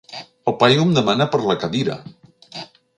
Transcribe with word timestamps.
El 0.51 0.55
paio 0.63 0.87
em 0.87 0.95
demana 0.99 1.29
per 1.35 1.43
la 1.45 1.59
cadira! 1.65 2.03